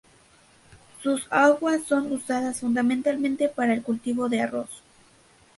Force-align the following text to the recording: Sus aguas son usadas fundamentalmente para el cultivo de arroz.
Sus 1.03 1.27
aguas 1.29 1.83
son 1.83 2.11
usadas 2.11 2.61
fundamentalmente 2.61 3.49
para 3.49 3.75
el 3.75 3.83
cultivo 3.83 4.29
de 4.29 4.41
arroz. 4.41 4.81